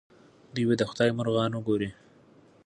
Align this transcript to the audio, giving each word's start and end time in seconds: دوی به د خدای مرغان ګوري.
دوی 0.53 0.65
به 0.69 0.75
د 0.79 0.83
خدای 0.89 1.09
مرغان 1.17 1.53
ګوري. 1.67 1.89